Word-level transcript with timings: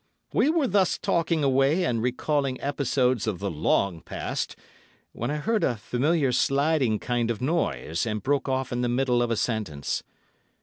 We 0.33 0.49
were 0.49 0.65
thus 0.65 0.97
talking 0.97 1.43
away 1.43 1.83
and 1.83 2.01
recalling 2.01 2.59
episodes 2.59 3.27
of 3.27 3.37
the 3.37 3.51
long 3.51 4.01
past, 4.01 4.55
when 5.11 5.29
I 5.29 5.35
heard 5.35 5.63
a 5.63 5.77
familiar 5.77 6.31
sliding 6.31 6.97
kind 6.97 7.29
of 7.29 7.39
noise, 7.39 8.07
and 8.07 8.23
broke 8.23 8.49
off 8.49 8.71
in 8.71 8.81
the 8.81 8.89
middle 8.89 9.21
of 9.21 9.29
a 9.29 9.35
sentence. 9.37 10.01